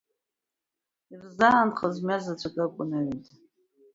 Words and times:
Ирзаанхаз 1.13 1.95
мҩа-заҵәык 2.05 2.55
акәын 2.63 2.91
аҩада. 2.97 3.31